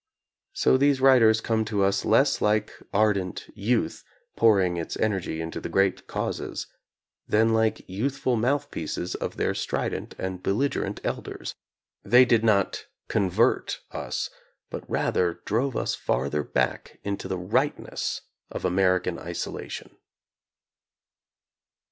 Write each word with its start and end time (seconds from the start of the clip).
So 0.53 0.77
these 0.77 0.99
writers 0.99 1.41
come 1.41 1.63
to 1.65 1.83
us 1.83 2.03
less 2.05 2.41
like 2.41 2.73
ardent 2.91 3.45
youth, 3.53 4.03
pouring 4.35 4.75
its 4.75 4.97
energy 4.97 5.39
into 5.39 5.59
the 5.61 5.69
great 5.69 6.07
causes, 6.07 6.65
than 7.27 7.53
like 7.53 7.87
youthful 7.87 8.35
mouthpieces 8.35 9.13
of 9.13 9.37
their 9.37 9.53
strident 9.53 10.15
and 10.17 10.41
belligerent 10.41 11.01
elders. 11.03 11.53
They 12.03 12.25
did 12.25 12.43
not 12.43 12.87
convert 13.09 13.79
us, 13.91 14.31
but 14.71 14.89
rather 14.89 15.41
drove 15.45 15.77
us 15.77 15.93
farther 15.93 16.41
back 16.43 16.99
into 17.03 17.27
the 17.27 17.37
Tightness 17.37 18.21
of 18.49 18.65
American 18.65 19.19
isolation. 19.19 19.95